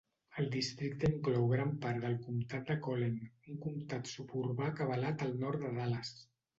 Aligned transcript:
El 0.43 0.47
districte 0.53 1.09
inclou 1.15 1.45
gran 1.51 1.75
part 1.83 2.01
del 2.07 2.17
comtat 2.25 2.73
de 2.73 2.79
Collin, 2.89 3.21
un 3.55 3.63
comtat 3.69 4.13
suburbà 4.17 4.75
acabalat 4.75 5.31
al 5.31 5.41
nord 5.47 5.67
de 5.69 5.77
Dallas. 5.83 6.17